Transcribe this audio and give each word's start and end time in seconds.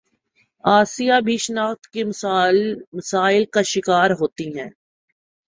آسیہ 0.63 1.19
بھی 1.25 1.35
شناخت 1.37 1.87
کے 1.87 2.03
مسائل 2.93 3.45
کا 3.53 3.61
شکار 3.65 4.09
ہوتی 4.19 4.47
ہے 4.57 4.67